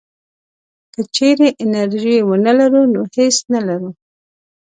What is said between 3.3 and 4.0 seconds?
نه لرو.